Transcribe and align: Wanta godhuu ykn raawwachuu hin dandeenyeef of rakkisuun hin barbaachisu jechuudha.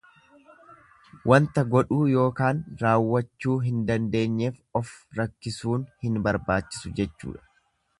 Wanta 1.31 1.63
godhuu 1.75 2.07
ykn 2.13 2.63
raawwachuu 2.81 3.59
hin 3.69 3.87
dandeenyeef 3.93 4.59
of 4.83 4.97
rakkisuun 5.23 5.89
hin 6.07 6.23
barbaachisu 6.29 6.99
jechuudha. 7.03 7.51